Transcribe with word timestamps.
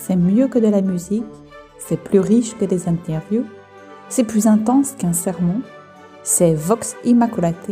c'est 0.00 0.16
mieux 0.16 0.48
que 0.48 0.58
de 0.58 0.68
la 0.68 0.80
musique, 0.80 1.24
c'est 1.78 2.02
plus 2.02 2.20
riche 2.20 2.56
que 2.56 2.64
des 2.64 2.88
interviews, 2.88 3.44
c'est 4.08 4.24
plus 4.24 4.46
intense 4.46 4.92
qu'un 4.92 5.12
sermon, 5.12 5.60
c'est 6.22 6.54
Vox 6.54 6.96
Immaculate 7.04 7.70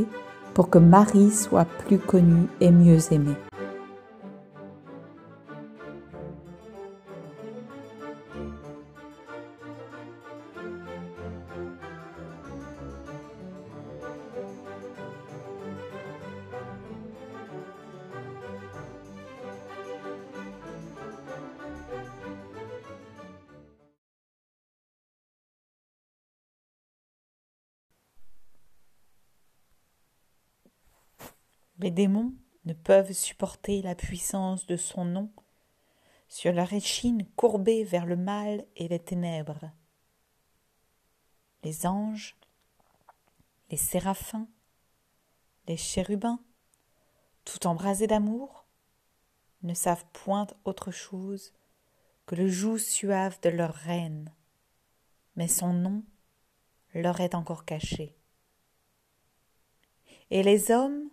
pour 0.54 0.68
que 0.70 0.78
Marie 0.78 1.30
soit 1.30 1.66
plus 1.86 1.98
connue 1.98 2.46
et 2.60 2.70
mieux 2.70 2.98
aimée. 3.12 3.36
Les 31.78 31.90
démons 31.90 32.34
ne 32.64 32.72
peuvent 32.72 33.12
supporter 33.12 33.82
la 33.82 33.94
puissance 33.94 34.66
de 34.66 34.76
son 34.76 35.04
nom 35.04 35.30
sur 36.28 36.52
leur 36.52 36.72
échine 36.72 37.24
courbée 37.36 37.84
vers 37.84 38.04
le 38.04 38.16
mal 38.16 38.64
et 38.76 38.88
les 38.88 38.98
ténèbres. 38.98 39.70
Les 41.62 41.86
anges, 41.86 42.36
les 43.70 43.76
séraphins, 43.76 44.48
les 45.66 45.76
chérubins, 45.76 46.40
tout 47.44 47.66
embrasés 47.66 48.06
d'amour, 48.06 48.66
ne 49.62 49.74
savent 49.74 50.04
point 50.12 50.46
autre 50.64 50.90
chose 50.90 51.52
que 52.26 52.34
le 52.34 52.48
joug 52.48 52.78
suave 52.78 53.40
de 53.40 53.48
leur 53.48 53.74
reine, 53.74 54.32
mais 55.36 55.48
son 55.48 55.72
nom 55.72 56.04
leur 56.94 57.20
est 57.20 57.34
encore 57.34 57.64
caché. 57.64 58.16
Et 60.30 60.42
les 60.42 60.70
hommes 60.70 61.08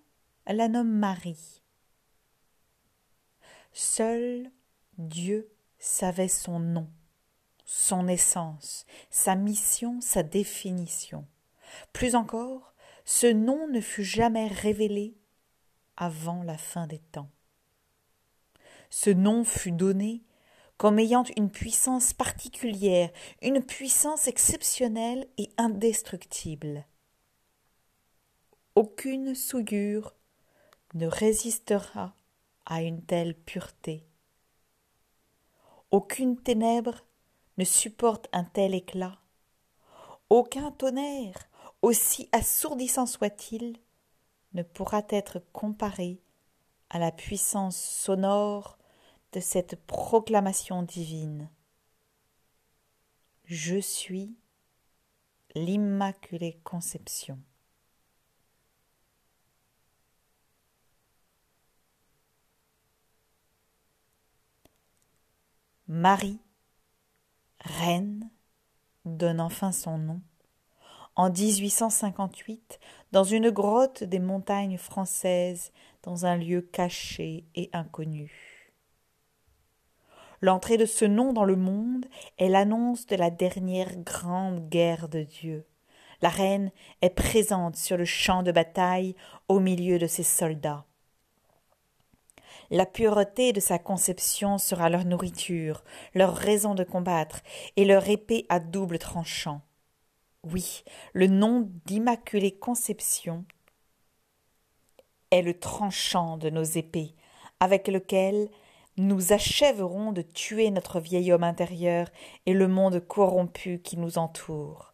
la 0.54 0.68
nomme 0.68 0.92
Marie. 0.92 1.62
Seul 3.74 4.52
Dieu 4.98 5.52
savait 5.80 6.28
son 6.28 6.60
nom, 6.60 6.90
son 7.66 8.08
essence, 8.08 8.86
sa 9.10 9.36
mission, 9.36 10.00
sa 10.02 10.24
définition. 10.24 11.28
Plus 11.92 12.16
encore, 12.16 12.74
ce 13.04 13.28
nom 13.28 13.68
ne 13.68 13.82
fut 13.82 14.04
jamais 14.04 14.48
révélé 14.48 15.18
avant 15.98 16.44
la 16.44 16.58
fin 16.58 16.88
des 16.88 17.00
temps. 17.00 17.30
Ce 18.90 19.10
nom 19.10 19.44
fut 19.44 19.72
donné 19.72 20.24
comme 20.78 21.00
ayant 21.00 21.24
une 21.38 21.50
puissance 21.50 22.14
particulière, 22.14 23.10
une 23.42 23.64
puissance 23.64 24.28
exceptionnelle 24.28 25.28
et 25.38 25.50
indestructible. 25.58 26.86
Aucune 28.76 29.36
souillure 29.36 30.14
ne 30.96 31.08
résistera 31.08 32.16
à 32.66 32.82
une 32.82 33.04
telle 33.04 33.36
pureté. 33.36 34.08
Aucune 35.92 36.38
ténèbre 36.42 37.06
ne 37.58 37.66
supporte 37.66 38.28
un 38.32 38.46
tel 38.46 38.74
éclat. 38.74 39.20
Aucun 40.30 40.72
tonnerre, 40.72 41.50
aussi 41.82 42.30
assourdissant 42.32 43.06
soit-il, 43.06 43.78
ne 44.54 44.64
pourra 44.64 45.04
être 45.10 45.40
comparé 45.52 46.22
à 46.90 46.98
la 46.98 47.12
puissance 47.12 47.78
sonore 47.78 48.78
de 49.34 49.42
cette 49.42 49.76
proclamation 49.86 50.82
divine. 50.82 51.50
Je 53.44 53.80
suis 53.80 54.34
l'Immaculée 55.56 56.60
Conception. 56.64 57.38
Marie, 65.88 66.40
reine, 67.60 68.32
donne 69.06 69.40
enfin 69.40 69.72
son 69.72 70.00
nom, 70.00 70.20
en 71.16 71.30
1858, 71.30 72.80
dans 73.12 73.24
une 73.24 73.52
grotte 73.52 74.04
des 74.04 74.18
montagnes 74.18 74.80
françaises, 74.80 75.72
dans 76.02 76.26
un 76.26 76.38
lieu 76.38 76.62
caché 76.62 77.46
et 77.54 77.70
inconnu. 77.72 78.74
L'entrée 80.42 80.78
de 80.78 80.88
ce 80.88 81.06
nom 81.06 81.34
dans 81.34 81.46
le 81.46 81.56
monde 81.56 82.08
est 82.40 82.50
l'annonce 82.50 83.06
de 83.06 83.16
la 83.16 83.30
dernière 83.30 83.96
grande 83.98 84.68
guerre 84.68 85.08
de 85.08 85.22
Dieu. 85.22 85.68
La 86.24 86.30
reine 86.30 86.72
est 87.04 87.12
présente 87.12 87.76
sur 87.76 87.96
le 87.96 88.06
champ 88.06 88.42
de 88.42 88.52
bataille 88.52 89.16
au 89.50 89.60
milieu 89.60 90.00
de 90.00 90.08
ses 90.08 90.24
soldats. 90.24 90.88
La 92.72 92.86
pureté 92.86 93.54
de 93.54 93.60
sa 93.60 93.80
conception 93.80 94.58
sera 94.58 94.90
leur 94.90 95.06
nourriture, 95.06 95.84
leur 96.14 96.36
raison 96.36 96.76
de 96.76 96.84
combattre, 96.84 97.42
et 97.76 97.86
leur 97.86 98.10
épée 98.10 98.46
à 98.50 98.60
double 98.60 99.00
tranchant. 99.00 99.62
Oui, 100.44 100.84
le 101.14 101.28
nom 101.28 101.70
d'Immaculée 101.86 102.58
Conception 102.58 103.46
est 105.32 105.42
le 105.42 105.58
tranchant 105.60 106.38
de 106.38 106.50
nos 106.50 106.64
épées, 106.64 107.16
avec 107.60 107.88
lequel 107.88 108.50
nous 108.98 109.34
achèverons 109.34 110.12
de 110.12 110.22
tuer 110.22 110.72
notre 110.72 111.00
vieil 111.00 111.32
homme 111.32 111.44
intérieur 111.44 112.08
et 112.46 112.54
le 112.54 112.68
monde 112.68 113.06
corrompu 113.06 113.80
qui 113.80 113.98
nous 113.98 114.18
entoure. 114.18 114.94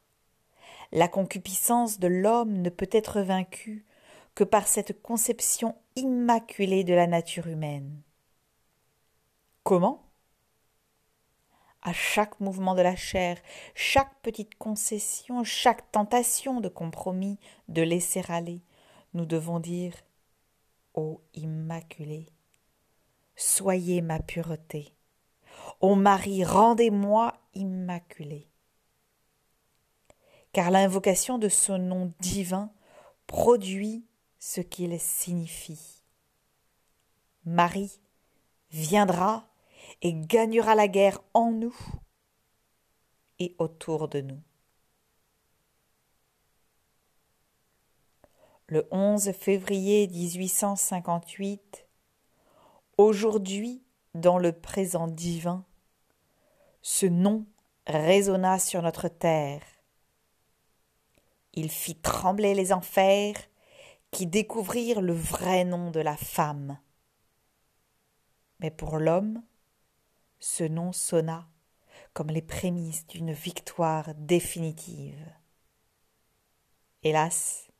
La 0.91 1.07
concupiscence 1.07 1.99
de 1.99 2.07
l'homme 2.07 2.61
ne 2.61 2.69
peut 2.69 2.89
être 2.91 3.21
vaincue 3.21 3.85
que 4.35 4.43
par 4.43 4.67
cette 4.67 5.01
conception 5.01 5.75
immaculée 5.95 6.83
de 6.83 6.93
la 6.93 7.07
nature 7.07 7.47
humaine. 7.47 8.01
Comment? 9.63 10.03
À 11.81 11.93
chaque 11.93 12.39
mouvement 12.39 12.75
de 12.75 12.81
la 12.81 12.95
chair, 12.95 13.37
chaque 13.73 14.13
petite 14.21 14.55
concession, 14.55 15.43
chaque 15.43 15.91
tentation 15.91 16.61
de 16.61 16.69
compromis, 16.69 17.39
de 17.67 17.81
laisser 17.81 18.23
aller, 18.29 18.61
nous 19.13 19.25
devons 19.25 19.59
dire 19.59 19.93
Ô 20.93 21.21
Immaculée, 21.33 22.27
soyez 23.35 24.01
ma 24.01 24.19
pureté. 24.19 24.93
Ô 25.79 25.95
Marie, 25.95 26.43
rendez-moi 26.43 27.33
immaculée. 27.53 28.47
Car 30.53 30.69
l'invocation 30.69 31.37
de 31.37 31.49
ce 31.49 31.71
nom 31.71 32.11
divin 32.19 32.71
produit 33.25 34.05
ce 34.41 34.59
qu'il 34.59 34.99
signifie. 34.99 36.01
Marie 37.45 38.01
viendra 38.71 39.47
et 40.01 40.13
gagnera 40.13 40.73
la 40.73 40.87
guerre 40.87 41.21
en 41.35 41.51
nous 41.51 41.75
et 43.37 43.55
autour 43.59 44.07
de 44.07 44.21
nous. 44.21 44.41
Le 48.65 48.87
11 48.89 49.31
février 49.33 50.07
1858, 50.07 51.87
aujourd'hui 52.97 53.83
dans 54.15 54.39
le 54.39 54.53
présent 54.53 55.07
divin, 55.07 55.65
ce 56.81 57.05
nom 57.05 57.45
résonna 57.85 58.57
sur 58.57 58.81
notre 58.81 59.07
terre. 59.07 59.61
Il 61.53 61.69
fit 61.69 61.95
trembler 61.95 62.55
les 62.55 62.73
enfers 62.73 63.35
qui 64.11 64.27
découvrirent 64.27 65.01
le 65.01 65.13
vrai 65.13 65.63
nom 65.63 65.89
de 65.91 65.99
la 65.99 66.17
femme. 66.17 66.77
Mais 68.59 68.71
pour 68.71 68.97
l'homme, 68.97 69.41
ce 70.39 70.63
nom 70.63 70.91
sonna 70.91 71.47
comme 72.13 72.29
les 72.29 72.41
prémices 72.41 73.07
d'une 73.07 73.31
victoire 73.31 74.13
définitive. 74.15 75.25
Hélas, 77.03 77.71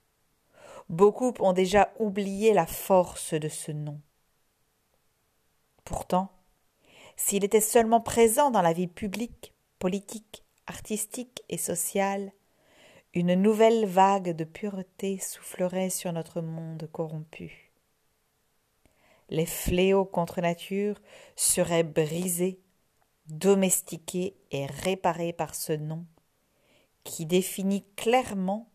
beaucoup 0.89 1.33
ont 1.39 1.53
déjà 1.53 1.93
oublié 1.99 2.53
la 2.53 2.65
force 2.65 3.33
de 3.33 3.49
ce 3.49 3.71
nom. 3.71 3.99
Pourtant, 5.83 6.31
s'il 7.17 7.43
était 7.43 7.61
seulement 7.61 8.01
présent 8.01 8.51
dans 8.51 8.61
la 8.61 8.73
vie 8.73 8.87
publique, 8.87 9.53
politique, 9.79 10.43
artistique 10.65 11.43
et 11.49 11.57
sociale, 11.57 12.31
une 13.13 13.35
nouvelle 13.35 13.85
vague 13.85 14.35
de 14.35 14.45
pureté 14.45 15.19
soufflerait 15.19 15.89
sur 15.89 16.13
notre 16.13 16.41
monde 16.41 16.87
corrompu. 16.91 17.71
Les 19.29 19.45
fléaux 19.45 20.05
contre 20.05 20.39
nature 20.39 21.01
seraient 21.35 21.83
brisés, 21.83 22.61
domestiqués 23.27 24.35
et 24.51 24.65
réparés 24.65 25.33
par 25.33 25.55
ce 25.55 25.73
nom 25.73 26.05
qui 27.03 27.25
définit 27.25 27.83
clairement 27.95 28.69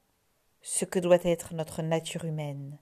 ce 0.61 0.85
que 0.85 0.99
doit 0.99 1.25
être 1.25 1.55
notre 1.55 1.81
nature 1.83 2.25
humaine. 2.25 2.79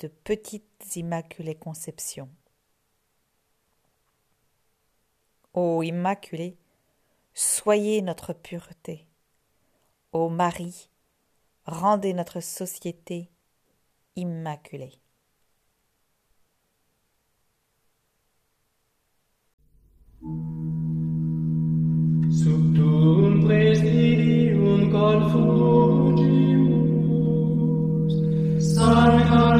De 0.00 0.08
petites 0.08 0.96
immaculées 0.96 1.56
conceptions. 1.56 2.30
Ô 5.52 5.82
Immaculée, 5.82 6.56
soyez 7.34 8.00
notre 8.00 8.32
pureté. 8.32 9.09
Ô 10.12 10.28
Marie, 10.28 10.90
rendez 11.64 12.12
notre 12.14 12.40
société 12.40 13.30
immaculée. 14.16 15.00
Subtum 22.32 23.44
presidium 23.44 24.90
Sancta 28.60 29.50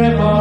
give 0.00 0.39